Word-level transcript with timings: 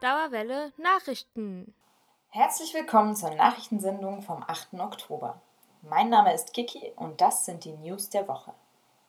Dauerwelle 0.00 0.72
Nachrichten. 0.78 1.74
Herzlich 2.30 2.72
willkommen 2.72 3.14
zur 3.14 3.34
Nachrichtensendung 3.34 4.22
vom 4.22 4.42
8. 4.42 4.72
Oktober. 4.80 5.42
Mein 5.82 6.08
Name 6.08 6.32
ist 6.32 6.54
Kiki 6.54 6.92
und 6.96 7.20
das 7.20 7.44
sind 7.44 7.66
die 7.66 7.74
News 7.74 8.08
der 8.08 8.26
Woche. 8.26 8.54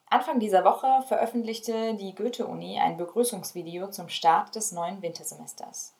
Anfang 0.09 0.41
dieser 0.41 0.65
Woche 0.65 0.87
veröffentlichte 1.07 1.95
die 1.95 2.13
Goethe-Uni 2.13 2.77
ein 2.77 2.97
Begrüßungsvideo 2.97 3.89
zum 3.89 4.09
Start 4.09 4.53
des 4.55 4.73
neuen 4.73 5.01
Wintersemesters. 5.01 5.93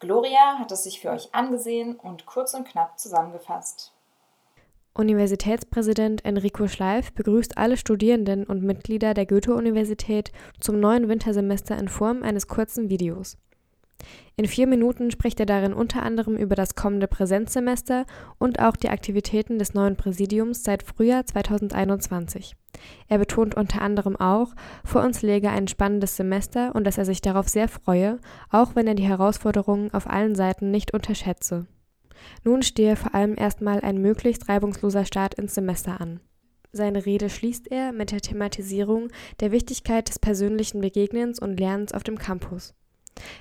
Gloria 0.00 0.58
hat 0.58 0.70
es 0.70 0.84
sich 0.84 1.00
für 1.00 1.12
euch 1.12 1.34
angesehen 1.34 1.96
und 1.96 2.26
kurz 2.26 2.52
und 2.52 2.68
knapp 2.68 2.98
zusammengefasst. 2.98 3.94
Universitätspräsident 4.92 6.26
Enrico 6.26 6.68
Schleif 6.68 7.14
begrüßt 7.14 7.56
alle 7.56 7.78
Studierenden 7.78 8.44
und 8.44 8.62
Mitglieder 8.62 9.14
der 9.14 9.24
Goethe-Universität 9.24 10.30
zum 10.60 10.78
neuen 10.78 11.08
Wintersemester 11.08 11.78
in 11.78 11.88
Form 11.88 12.22
eines 12.22 12.48
kurzen 12.48 12.90
Videos. 12.90 13.38
In 14.36 14.46
vier 14.46 14.66
Minuten 14.66 15.10
spricht 15.10 15.40
er 15.40 15.46
darin 15.46 15.72
unter 15.72 16.02
anderem 16.02 16.36
über 16.36 16.54
das 16.54 16.74
kommende 16.74 17.08
Präsenzsemester 17.08 18.04
und 18.38 18.60
auch 18.60 18.76
die 18.76 18.90
Aktivitäten 18.90 19.58
des 19.58 19.72
neuen 19.72 19.96
Präsidiums 19.96 20.62
seit 20.62 20.82
Frühjahr 20.82 21.24
2021. 21.24 22.54
Er 23.08 23.18
betont 23.18 23.54
unter 23.54 23.80
anderem 23.80 24.16
auch, 24.16 24.54
vor 24.84 25.02
uns 25.02 25.22
läge 25.22 25.48
ein 25.48 25.68
spannendes 25.68 26.16
Semester 26.16 26.74
und 26.74 26.84
dass 26.84 26.98
er 26.98 27.06
sich 27.06 27.22
darauf 27.22 27.48
sehr 27.48 27.68
freue, 27.68 28.18
auch 28.50 28.76
wenn 28.76 28.86
er 28.86 28.94
die 28.94 29.08
Herausforderungen 29.08 29.92
auf 29.94 30.06
allen 30.06 30.34
Seiten 30.34 30.70
nicht 30.70 30.92
unterschätze. 30.92 31.66
Nun 32.44 32.62
stehe 32.62 32.96
vor 32.96 33.14
allem 33.14 33.36
erstmal 33.38 33.80
ein 33.80 34.00
möglichst 34.00 34.48
reibungsloser 34.48 35.06
Start 35.06 35.34
ins 35.34 35.54
Semester 35.54 36.00
an. 36.00 36.20
Seine 36.72 37.06
Rede 37.06 37.30
schließt 37.30 37.70
er 37.70 37.92
mit 37.92 38.10
der 38.12 38.20
Thematisierung 38.20 39.08
der 39.40 39.50
Wichtigkeit 39.50 40.08
des 40.08 40.18
persönlichen 40.18 40.82
Begegnens 40.82 41.38
und 41.38 41.58
Lernens 41.58 41.92
auf 41.92 42.02
dem 42.02 42.18
Campus. 42.18 42.74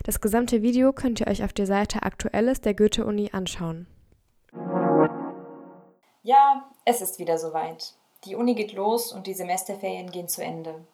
Das 0.04 0.22
gesamte 0.22 0.62
Video 0.62 0.94
könnt 0.94 1.20
ihr 1.20 1.28
euch 1.28 1.44
auf 1.44 1.54
der 1.54 1.66
Seite 1.66 2.04
Aktuelles 2.04 2.62
der 2.62 2.74
Goethe-Uni 2.74 3.32
anschauen. 3.34 3.88
Ja, 6.24 6.66
es 6.86 7.02
ist 7.02 7.20
wieder 7.20 7.38
soweit. 7.38 7.94
Die 8.24 8.36
Uni 8.36 8.56
geht 8.56 8.74
los 8.74 9.12
und 9.12 9.28
die 9.28 9.34
Semesterferien 9.34 10.10
gehen 10.10 10.28
zu 10.28 10.44
Ende. 10.44 10.86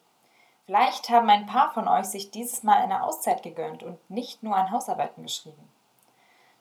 Vielleicht 0.66 1.08
haben 1.10 1.28
ein 1.30 1.46
paar 1.46 1.72
von 1.72 1.88
euch 1.88 2.06
sich 2.06 2.30
dieses 2.30 2.62
Mal 2.62 2.76
eine 2.76 3.02
Auszeit 3.02 3.42
gegönnt 3.42 3.82
und 3.82 3.98
nicht 4.10 4.42
nur 4.42 4.54
an 4.54 4.70
Hausarbeiten 4.70 5.22
geschrieben. 5.22 5.68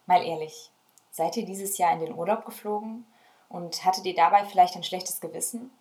Mal 0.06 0.24
ehrlich, 0.26 0.72
seid 1.12 1.38
ihr 1.38 1.46
dieses 1.46 1.78
Jahr 1.78 1.94
in 1.94 2.00
den 2.00 2.16
Urlaub 2.16 2.46
geflogen 2.46 3.06
und 3.50 3.86
hattet 3.86 4.06
ihr 4.06 4.16
dabei 4.16 4.46
vielleicht 4.46 4.76
ein 4.76 4.84
schlechtes 4.84 5.22
Gewissen? 5.22 5.72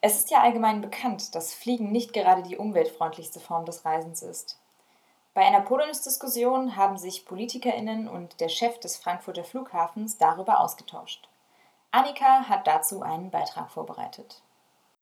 Es 0.00 0.16
ist 0.18 0.30
ja 0.30 0.40
allgemein 0.40 0.80
bekannt, 0.80 1.34
dass 1.34 1.54
Fliegen 1.54 1.90
nicht 1.90 2.12
gerade 2.12 2.42
die 2.42 2.56
umweltfreundlichste 2.56 3.40
Form 3.40 3.64
des 3.66 3.84
Reisens 3.84 4.22
ist. 4.22 4.58
Bei 5.38 5.46
einer 5.46 5.60
Podiumsdiskussion 5.60 6.74
haben 6.74 6.98
sich 6.98 7.24
PolitikerInnen 7.24 8.08
und 8.08 8.40
der 8.40 8.48
Chef 8.48 8.80
des 8.80 8.96
Frankfurter 8.96 9.44
Flughafens 9.44 10.18
darüber 10.18 10.58
ausgetauscht. 10.58 11.28
Annika 11.92 12.48
hat 12.48 12.66
dazu 12.66 13.02
einen 13.02 13.30
Beitrag 13.30 13.70
vorbereitet. 13.70 14.42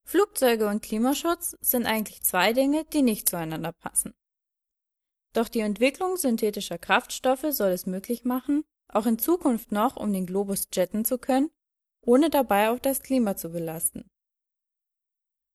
Flugzeuge 0.04 0.68
und 0.68 0.82
Klimaschutz 0.82 1.56
sind 1.62 1.86
eigentlich 1.86 2.22
zwei 2.22 2.52
Dinge, 2.52 2.84
die 2.84 3.00
nicht 3.00 3.30
zueinander 3.30 3.72
passen. 3.72 4.12
Doch 5.32 5.48
die 5.48 5.60
Entwicklung 5.60 6.18
synthetischer 6.18 6.76
Kraftstoffe 6.76 7.46
soll 7.48 7.70
es 7.70 7.86
möglich 7.86 8.26
machen, 8.26 8.62
auch 8.88 9.06
in 9.06 9.18
Zukunft 9.18 9.72
noch 9.72 9.96
um 9.96 10.12
den 10.12 10.26
Globus 10.26 10.68
jetten 10.70 11.06
zu 11.06 11.16
können, 11.16 11.50
ohne 12.02 12.28
dabei 12.28 12.68
auch 12.68 12.78
das 12.78 13.00
Klima 13.00 13.36
zu 13.36 13.52
belasten. 13.52 14.06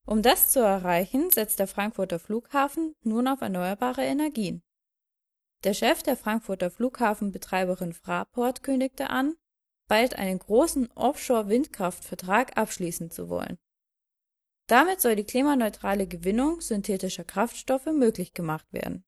Um 0.07 0.23
das 0.23 0.49
zu 0.49 0.59
erreichen, 0.59 1.29
setzt 1.29 1.59
der 1.59 1.67
Frankfurter 1.67 2.17
Flughafen 2.17 2.95
nun 3.03 3.27
auf 3.27 3.41
erneuerbare 3.41 4.01
Energien. 4.01 4.63
Der 5.63 5.73
Chef 5.75 6.01
der 6.01 6.17
Frankfurter 6.17 6.71
Flughafenbetreiberin 6.71 7.93
Fraport 7.93 8.63
kündigte 8.63 9.09
an, 9.09 9.35
bald 9.87 10.15
einen 10.15 10.39
großen 10.39 10.89
Offshore-Windkraftvertrag 10.93 12.57
abschließen 12.57 13.11
zu 13.11 13.29
wollen. 13.29 13.59
Damit 14.67 15.01
soll 15.01 15.15
die 15.15 15.23
klimaneutrale 15.23 16.07
Gewinnung 16.07 16.61
synthetischer 16.61 17.25
Kraftstoffe 17.25 17.87
möglich 17.87 18.33
gemacht 18.33 18.65
werden. 18.71 19.03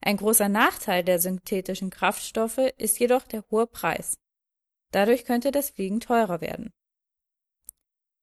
Ein 0.00 0.16
großer 0.16 0.48
Nachteil 0.48 1.02
der 1.02 1.18
synthetischen 1.18 1.90
Kraftstoffe 1.90 2.72
ist 2.78 2.98
jedoch 2.98 3.24
der 3.24 3.44
hohe 3.50 3.66
Preis. 3.66 4.18
Dadurch 4.92 5.24
könnte 5.24 5.50
das 5.50 5.70
Fliegen 5.70 6.00
teurer 6.00 6.40
werden. 6.40 6.72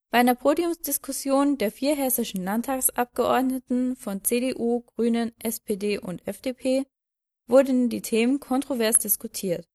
Bei 0.09 0.19
einer 0.19 0.35
Podiumsdiskussion 0.35 1.57
der 1.57 1.71
vier 1.71 1.95
hessischen 1.95 2.43
Landtagsabgeordneten 2.43 3.97
von 3.97 4.23
CDU, 4.23 4.81
Grünen, 4.95 5.33
SPD 5.43 5.99
und 5.99 6.25
FDP 6.25 6.85
wurden 7.47 7.89
die 7.89 8.01
Themen 8.01 8.39
kontrovers 8.39 8.97
diskutiert. 8.97 9.67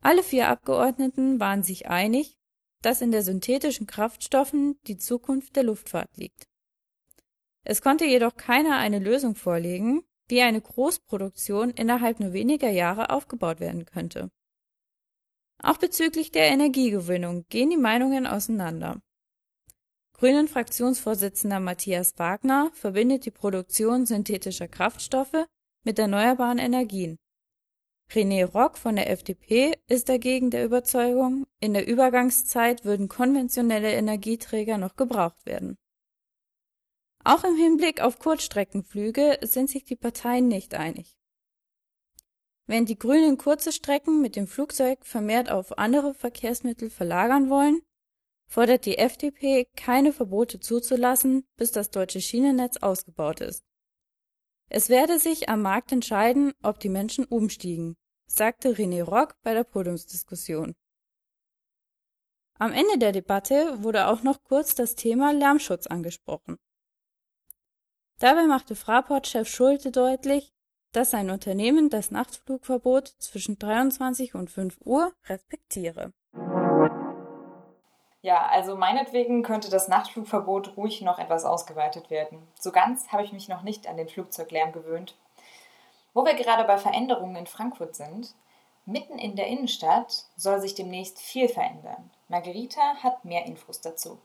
Alle 0.00 0.22
vier 0.22 0.48
Abgeordneten 0.48 1.38
waren 1.38 1.62
sich 1.62 1.88
einig, 1.88 2.36
dass 2.82 3.00
in 3.00 3.12
der 3.12 3.22
synthetischen 3.22 3.86
Kraftstoffen 3.86 4.78
die 4.86 4.96
Zukunft 4.96 5.54
der 5.54 5.62
Luftfahrt 5.62 6.16
liegt. 6.16 6.48
Es 7.64 7.80
konnte 7.80 8.04
jedoch 8.04 8.36
keiner 8.36 8.76
eine 8.78 8.98
Lösung 8.98 9.36
vorlegen, 9.36 10.02
wie 10.28 10.42
eine 10.42 10.60
Großproduktion 10.60 11.70
innerhalb 11.70 12.18
nur 12.18 12.32
weniger 12.32 12.70
Jahre 12.70 13.10
aufgebaut 13.10 13.60
werden 13.60 13.84
könnte. 13.84 14.30
Auch 15.62 15.76
bezüglich 15.76 16.32
der 16.32 16.48
Energiegewinnung 16.48 17.46
gehen 17.48 17.70
die 17.70 17.76
Meinungen 17.76 18.26
auseinander. 18.26 19.00
Grünen 20.14 20.48
Fraktionsvorsitzender 20.48 21.60
Matthias 21.60 22.18
Wagner 22.18 22.70
verbindet 22.74 23.26
die 23.26 23.30
Produktion 23.30 24.06
synthetischer 24.06 24.68
Kraftstoffe 24.68 25.46
mit 25.84 25.98
erneuerbaren 25.98 26.58
Energien. 26.58 27.18
René 28.10 28.44
Rock 28.44 28.76
von 28.76 28.96
der 28.96 29.10
FDP 29.10 29.74
ist 29.88 30.08
dagegen 30.08 30.50
der 30.50 30.64
Überzeugung, 30.64 31.46
in 31.60 31.72
der 31.72 31.88
Übergangszeit 31.88 32.84
würden 32.84 33.08
konventionelle 33.08 33.92
Energieträger 33.92 34.76
noch 34.76 34.96
gebraucht 34.96 35.46
werden. 35.46 35.78
Auch 37.24 37.44
im 37.44 37.56
Hinblick 37.56 38.00
auf 38.00 38.18
Kurzstreckenflüge 38.18 39.38
sind 39.42 39.70
sich 39.70 39.84
die 39.84 39.96
Parteien 39.96 40.48
nicht 40.48 40.74
einig. 40.74 41.16
Während 42.66 42.88
die 42.88 42.98
Grünen 42.98 43.38
kurze 43.38 43.72
Strecken 43.72 44.20
mit 44.20 44.36
dem 44.36 44.46
Flugzeug 44.46 45.04
vermehrt 45.04 45.50
auf 45.50 45.78
andere 45.78 46.14
Verkehrsmittel 46.14 46.90
verlagern 46.90 47.48
wollen, 47.48 47.80
fordert 48.46 48.84
die 48.86 48.98
FDP, 48.98 49.66
keine 49.76 50.12
Verbote 50.12 50.60
zuzulassen, 50.60 51.44
bis 51.56 51.72
das 51.72 51.90
deutsche 51.90 52.20
Schienennetz 52.20 52.76
ausgebaut 52.76 53.40
ist. 53.40 53.64
Es 54.74 54.88
werde 54.88 55.18
sich 55.18 55.50
am 55.50 55.60
Markt 55.60 55.92
entscheiden, 55.92 56.54
ob 56.62 56.80
die 56.80 56.88
Menschen 56.88 57.26
umstiegen, 57.26 57.94
sagte 58.26 58.70
René 58.70 59.02
Rock 59.02 59.36
bei 59.42 59.52
der 59.52 59.64
Podiumsdiskussion. 59.64 60.74
Am 62.58 62.72
Ende 62.72 62.96
der 62.96 63.12
Debatte 63.12 63.82
wurde 63.82 64.06
auch 64.06 64.22
noch 64.22 64.42
kurz 64.44 64.74
das 64.74 64.94
Thema 64.94 65.30
Lärmschutz 65.34 65.86
angesprochen. 65.86 66.56
Dabei 68.18 68.46
machte 68.46 68.74
Fraport-Chef 68.74 69.46
Schulte 69.46 69.90
deutlich, 69.90 70.54
dass 70.92 71.10
sein 71.10 71.28
Unternehmen 71.28 71.90
das 71.90 72.10
Nachtflugverbot 72.10 73.08
zwischen 73.18 73.58
23 73.58 74.34
und 74.34 74.50
5 74.50 74.78
Uhr 74.86 75.12
respektiere. 75.26 76.14
Ja, 78.22 78.46
also 78.46 78.76
meinetwegen 78.76 79.42
könnte 79.42 79.68
das 79.68 79.88
Nachtflugverbot 79.88 80.76
ruhig 80.76 81.02
noch 81.02 81.18
etwas 81.18 81.44
ausgeweitet 81.44 82.08
werden. 82.08 82.38
So 82.58 82.70
ganz 82.70 83.08
habe 83.08 83.24
ich 83.24 83.32
mich 83.32 83.48
noch 83.48 83.62
nicht 83.62 83.88
an 83.88 83.96
den 83.96 84.08
Flugzeuglärm 84.08 84.72
gewöhnt. 84.72 85.16
Wo 86.14 86.24
wir 86.24 86.34
gerade 86.34 86.64
bei 86.64 86.78
Veränderungen 86.78 87.34
in 87.34 87.46
Frankfurt 87.46 87.96
sind, 87.96 88.34
mitten 88.86 89.18
in 89.18 89.34
der 89.34 89.48
Innenstadt 89.48 90.26
soll 90.36 90.60
sich 90.60 90.76
demnächst 90.76 91.18
viel 91.18 91.48
verändern. 91.48 92.10
Margarita 92.28 92.96
hat 93.02 93.24
mehr 93.24 93.44
Infos 93.44 93.80
dazu. 93.80 94.18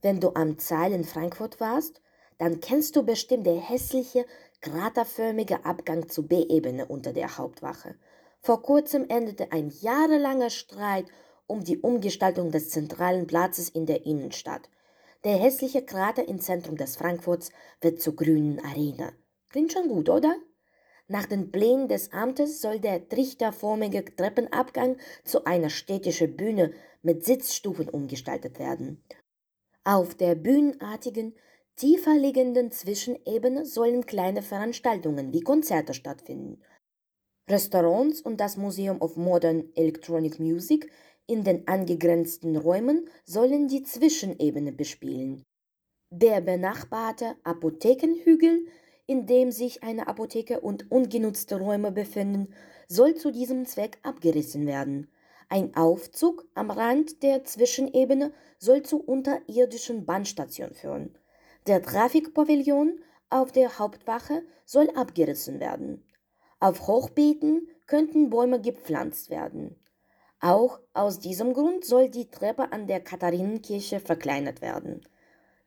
Wenn 0.00 0.20
du 0.20 0.32
am 0.34 0.58
Zahl 0.58 0.92
in 0.92 1.04
Frankfurt 1.04 1.60
warst, 1.60 2.00
dann 2.38 2.60
kennst 2.60 2.96
du 2.96 3.02
bestimmt 3.02 3.46
der 3.46 3.60
hässliche, 3.60 4.24
kraterförmige 4.62 5.66
Abgang 5.66 6.08
zur 6.08 6.26
B-Ebene 6.26 6.86
unter 6.86 7.12
der 7.12 7.36
Hauptwache. 7.36 7.96
Vor 8.40 8.62
kurzem 8.62 9.04
endete 9.10 9.52
ein 9.52 9.70
jahrelanger 9.82 10.48
Streit 10.48 11.04
um 11.50 11.64
die 11.64 11.78
Umgestaltung 11.78 12.50
des 12.50 12.70
zentralen 12.70 13.26
Platzes 13.26 13.68
in 13.68 13.84
der 13.84 14.06
Innenstadt. 14.06 14.70
Der 15.24 15.36
hässliche 15.36 15.84
Krater 15.84 16.26
im 16.26 16.40
Zentrum 16.40 16.76
des 16.76 16.96
Frankfurts 16.96 17.50
wird 17.80 18.00
zur 18.00 18.16
grünen 18.16 18.58
Arena. 18.60 19.12
Klingt 19.50 19.72
schon 19.72 19.88
gut, 19.88 20.08
oder? 20.08 20.36
Nach 21.08 21.26
den 21.26 21.50
Plänen 21.50 21.88
des 21.88 22.12
Amtes 22.12 22.60
soll 22.60 22.78
der 22.78 23.08
trichterförmige 23.08 24.04
Treppenabgang 24.04 24.96
zu 25.24 25.44
einer 25.44 25.68
städtischen 25.68 26.36
Bühne 26.36 26.72
mit 27.02 27.24
Sitzstufen 27.24 27.88
umgestaltet 27.88 28.60
werden. 28.60 29.04
Auf 29.82 30.14
der 30.14 30.36
bühnenartigen, 30.36 31.34
tiefer 31.74 32.14
liegenden 32.14 32.70
Zwischenebene 32.70 33.66
sollen 33.66 34.06
kleine 34.06 34.42
Veranstaltungen 34.42 35.32
wie 35.32 35.40
Konzerte 35.40 35.94
stattfinden. 35.94 36.62
Restaurants 37.48 38.20
und 38.20 38.38
das 38.40 38.56
Museum 38.56 39.02
of 39.02 39.16
Modern 39.16 39.64
Electronic 39.74 40.38
Music 40.38 40.88
in 41.30 41.44
den 41.44 41.66
angegrenzten 41.68 42.56
Räumen 42.56 43.08
sollen 43.24 43.68
die 43.68 43.84
Zwischenebene 43.84 44.72
bespielen. 44.72 45.42
Der 46.10 46.40
benachbarte 46.40 47.36
Apothekenhügel 47.44 48.66
in 49.10 49.26
dem 49.26 49.50
sich 49.50 49.82
eine 49.82 50.06
Apotheke 50.06 50.60
und 50.60 50.88
ungenutzte 50.92 51.56
Räume 51.58 51.90
befinden, 51.90 52.54
soll 52.86 53.16
zu 53.16 53.32
diesem 53.32 53.66
Zweck 53.66 53.98
abgerissen 54.04 54.68
werden. 54.68 55.10
Ein 55.48 55.74
Aufzug 55.74 56.46
am 56.54 56.70
Rand 56.70 57.24
der 57.24 57.42
Zwischenebene 57.42 58.32
soll 58.60 58.84
zur 58.84 59.08
unterirdischen 59.08 60.06
Bahnstation 60.06 60.74
führen. 60.74 61.18
Der 61.66 61.82
Trafikpavillon 61.82 63.00
auf 63.30 63.50
der 63.50 63.80
Hauptwache 63.80 64.44
soll 64.64 64.88
abgerissen 64.90 65.58
werden. 65.58 66.04
Auf 66.60 66.86
Hochbeeten 66.86 67.66
könnten 67.88 68.30
Bäume 68.30 68.60
gepflanzt 68.60 69.28
werden. 69.28 69.74
Auch 70.40 70.80
aus 70.94 71.18
diesem 71.18 71.52
Grund 71.52 71.84
soll 71.84 72.08
die 72.08 72.30
Treppe 72.30 72.72
an 72.72 72.86
der 72.86 73.00
Katharinenkirche 73.00 74.00
verkleinert 74.00 74.62
werden. 74.62 75.06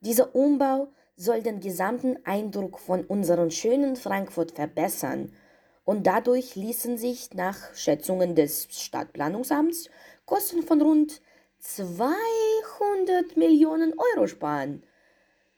Dieser 0.01 0.35
Umbau 0.35 0.87
soll 1.15 1.43
den 1.43 1.59
gesamten 1.59 2.17
Eindruck 2.25 2.79
von 2.79 3.05
unserem 3.05 3.51
schönen 3.51 3.95
Frankfurt 3.95 4.53
verbessern 4.53 5.31
und 5.85 6.07
dadurch 6.07 6.55
ließen 6.55 6.97
sich 6.97 7.33
nach 7.35 7.75
Schätzungen 7.75 8.33
des 8.33 8.67
Stadtplanungsamts 8.71 9.89
Kosten 10.25 10.63
von 10.63 10.81
rund 10.81 11.21
200 11.59 13.37
Millionen 13.37 13.93
Euro 14.15 14.25
sparen. 14.25 14.83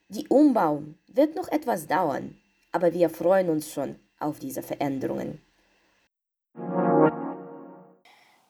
Die 0.10 0.28
Umbau 0.28 0.84
wird 1.08 1.36
noch 1.36 1.48
etwas 1.48 1.88
dauern, 1.88 2.38
aber 2.74 2.94
wir 2.94 3.10
freuen 3.10 3.50
uns 3.50 3.72
schon 3.72 3.96
auf 4.20 4.40
diese 4.40 4.62
Veränderungen. 4.62 5.45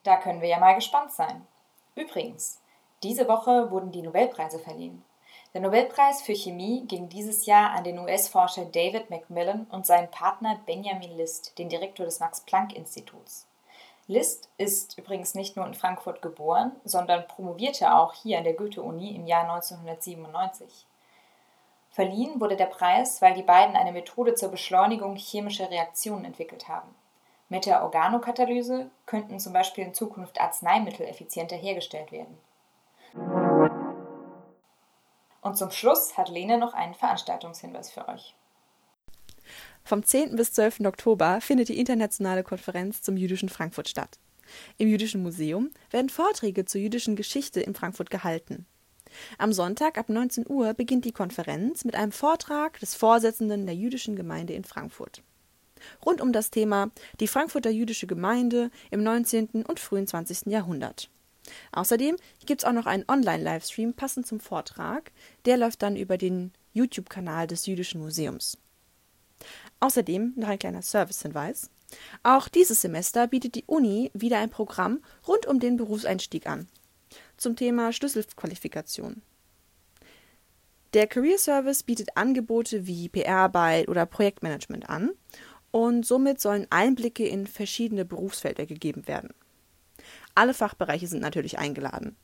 Da 0.05 0.17
können 0.17 0.39
wir 0.39 0.47
ja 0.47 0.59
mal 0.59 0.75
gespannt 0.75 1.11
sein. 1.11 1.45
Übrigens, 1.95 2.61
diese 3.01 3.27
Woche 3.27 3.71
wurden 3.71 3.91
die 3.91 4.03
Nobelpreise 4.03 4.59
verliehen. 4.59 5.03
Der 5.55 5.61
Nobelpreis 5.61 6.21
für 6.21 6.35
Chemie 6.35 6.85
ging 6.85 7.09
dieses 7.09 7.47
Jahr 7.47 7.71
an 7.71 7.83
den 7.83 7.97
US-Forscher 7.97 8.65
David 8.65 9.09
Macmillan 9.09 9.65
und 9.71 9.87
seinen 9.87 10.11
Partner 10.11 10.59
Benjamin 10.67 11.17
List, 11.17 11.57
den 11.57 11.69
Direktor 11.69 12.05
des 12.05 12.19
Max-Planck-Instituts. 12.19 13.47
List 14.07 14.49
ist 14.59 14.95
übrigens 14.99 15.33
nicht 15.33 15.55
nur 15.55 15.65
in 15.65 15.73
Frankfurt 15.73 16.21
geboren, 16.21 16.73
sondern 16.83 17.27
promovierte 17.27 17.95
auch 17.95 18.13
hier 18.13 18.37
an 18.37 18.43
der 18.43 18.53
Goethe-Uni 18.53 19.15
im 19.15 19.25
Jahr 19.25 19.49
1997. 19.49 20.85
Verliehen 21.89 22.39
wurde 22.39 22.57
der 22.57 22.67
Preis, 22.67 23.23
weil 23.23 23.33
die 23.33 23.41
beiden 23.41 23.75
eine 23.75 23.91
Methode 23.91 24.35
zur 24.35 24.49
Beschleunigung 24.49 25.15
chemischer 25.15 25.71
Reaktionen 25.71 26.25
entwickelt 26.25 26.67
haben. 26.67 26.93
Mit 27.47 27.65
der 27.65 27.83
Organokatalyse 27.83 28.89
könnten 29.05 29.39
zum 29.39 29.53
Beispiel 29.53 29.83
in 29.83 29.93
Zukunft 29.93 30.41
Arzneimittel 30.41 31.05
effizienter 31.05 31.55
hergestellt 31.55 32.11
werden. 32.11 32.37
Und 35.41 35.57
zum 35.57 35.69
Schluss 35.69 36.17
hat 36.17 36.29
Lene 36.29 36.57
noch 36.57 36.73
einen 36.73 36.95
Veranstaltungshinweis 36.95 37.91
für 37.91 38.07
euch. 38.07 38.35
Vom 39.83 40.03
10. 40.03 40.35
bis 40.35 40.53
12. 40.53 40.79
Oktober 40.81 41.39
findet 41.39 41.69
die 41.69 41.79
internationale 41.79 42.43
Konferenz 42.43 43.03
zum 43.03 43.15
jüdischen 43.15 43.49
Frankfurt 43.49 43.87
statt. 43.87 44.17
Im 44.77 44.87
Jüdischen 44.87 45.21
Museum 45.21 45.69
werden 45.91 46.09
Vorträge 46.09 46.65
zur 46.65 46.81
jüdischen 46.81 47.15
Geschichte 47.15 47.61
in 47.61 47.75
Frankfurt 47.75 48.09
gehalten. 48.09 48.65
Am 49.37 49.53
Sonntag 49.53 49.99
ab 49.99 50.09
19 50.09 50.45
Uhr 50.47 50.73
beginnt 50.73 51.05
die 51.05 51.11
Konferenz 51.11 51.85
mit 51.85 51.95
einem 51.95 52.11
Vortrag 52.11 52.79
des 52.79 52.95
Vorsitzenden 52.95 53.67
der 53.67 53.75
jüdischen 53.75 54.15
Gemeinde 54.15 54.53
in 54.53 54.63
Frankfurt. 54.63 55.21
Rund 56.05 56.21
um 56.21 56.33
das 56.33 56.51
Thema 56.51 56.91
die 57.19 57.27
Frankfurter 57.27 57.69
jüdische 57.69 58.07
Gemeinde 58.07 58.71
im 58.91 59.03
19. 59.03 59.63
und 59.67 59.79
frühen 59.79 60.07
20. 60.07 60.47
Jahrhundert. 60.47 61.09
Außerdem 61.71 62.17
gibt 62.45 62.61
es 62.61 62.65
auch 62.65 62.73
noch 62.73 62.85
einen 62.85 63.05
Online-Livestream 63.07 63.93
passend 63.93 64.27
zum 64.27 64.39
Vortrag. 64.39 65.11
Der 65.45 65.57
läuft 65.57 65.83
dann 65.83 65.95
über 65.95 66.17
den 66.17 66.51
YouTube-Kanal 66.73 67.47
des 67.47 67.65
Jüdischen 67.65 68.01
Museums. 68.01 68.57
Außerdem 69.79 70.33
noch 70.35 70.47
ein 70.47 70.59
kleiner 70.59 70.81
Servicehinweis. 70.81 71.69
Auch 72.23 72.47
dieses 72.47 72.81
Semester 72.81 73.27
bietet 73.27 73.55
die 73.55 73.65
Uni 73.67 74.11
wieder 74.13 74.39
ein 74.39 74.49
Programm 74.49 75.01
rund 75.27 75.45
um 75.45 75.59
den 75.59 75.77
Berufseinstieg 75.77 76.47
an. 76.47 76.67
Zum 77.37 77.55
Thema 77.55 77.93
Schlüsselqualifikation. 77.93 79.21
Der 80.93 81.07
Career 81.07 81.37
Service 81.37 81.83
bietet 81.83 82.15
Angebote 82.15 82.87
wie 82.87 83.09
PR-Arbeit 83.09 83.89
oder 83.89 84.05
Projektmanagement 84.05 84.89
an 84.89 85.11
und 85.71 86.05
somit 86.05 86.39
sollen 86.39 86.67
Einblicke 86.69 87.27
in 87.27 87.47
verschiedene 87.47 88.05
Berufsfelder 88.05 88.65
gegeben 88.65 89.07
werden. 89.07 89.33
Alle 90.35 90.53
Fachbereiche 90.53 91.07
sind 91.07 91.21
natürlich 91.21 91.57
eingeladen. 91.57 92.17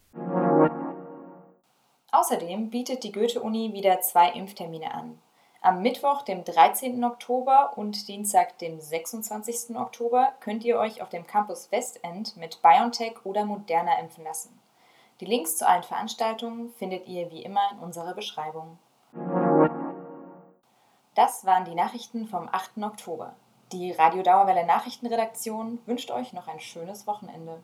Außerdem 2.12 2.70
bietet 2.70 3.04
die 3.04 3.12
Goethe-Uni 3.12 3.74
wieder 3.74 4.02
zwei 4.02 4.32
Impftermine 4.32 4.94
an. 4.94 5.18
Am 5.64 5.82
Mittwoch, 5.82 6.24
dem 6.24 6.44
13. 6.44 7.04
Oktober 7.04 7.74
und 7.78 8.08
Dienstag, 8.08 8.58
dem 8.58 8.82
26. 8.82 9.76
Oktober 9.78 10.34
könnt 10.40 10.66
ihr 10.66 10.78
euch 10.78 11.02
auf 11.02 11.10
dem 11.10 11.28
Campus 11.28 11.72
Westend 11.72 12.36
mit 12.36 12.62
BioNTech 12.62 13.26
oder 13.26 13.46
Moderna 13.46 14.00
impfen 14.00 14.24
lassen. 14.24 14.60
Die 15.20 15.26
Links 15.26 15.58
zu 15.58 15.68
allen 15.68 15.84
Veranstaltungen 15.84 16.74
findet 16.80 17.08
ihr 17.08 17.30
wie 17.30 17.44
immer 17.44 17.62
in 17.74 17.80
unserer 17.80 18.16
Beschreibung. 18.16 18.80
Waren 21.44 21.66
die 21.66 21.76
Nachrichten 21.76 22.28
vom 22.28 22.48
8. 22.52 22.78
Oktober. 22.84 23.34
Die 23.72 23.92
Radio 23.92 24.22
Dauerwelle 24.22 24.66
Nachrichtenredaktion 24.66 25.80
wünscht 25.86 26.12
euch 26.12 26.34
noch 26.34 26.48
ein 26.48 26.60
schönes 26.60 27.08
Wochenende. 27.08 27.60